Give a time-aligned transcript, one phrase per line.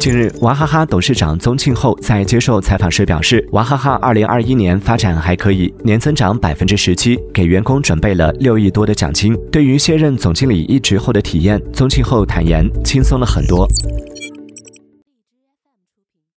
[0.00, 9.36] 近日娃哈哈董事长宗庆后在接受采访时表示娃哈哈二零二一年发展还可以年增长百分之十七给员工准备了六亿多的奖金。
[9.50, 13.68] 对于卸任总经理一职后的体验宗庆后坦言轻松了很多。